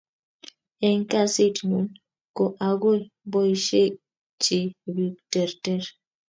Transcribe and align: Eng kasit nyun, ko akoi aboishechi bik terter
Eng 0.87 1.03
kasit 1.11 1.55
nyun, 1.67 1.85
ko 2.35 2.43
akoi 2.67 2.99
aboishechi 3.07 4.59
bik 4.93 5.15
terter 5.31 5.81